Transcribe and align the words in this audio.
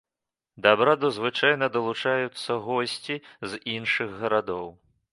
Да 0.65 0.71
абраду 0.77 1.11
звычайна 1.17 1.69
далучаюцца 1.77 2.59
госці 2.65 3.21
з 3.53 3.63
іншых 3.79 4.21
гарадоў. 4.25 4.67